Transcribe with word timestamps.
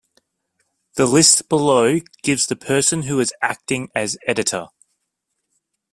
The 0.95 1.05
list 1.05 1.47
below 1.47 1.99
gives 2.23 2.47
the 2.47 2.55
person 2.55 3.03
who 3.03 3.17
was 3.17 3.33
acting 3.39 3.89
as 3.93 4.17
editor. 4.25 4.65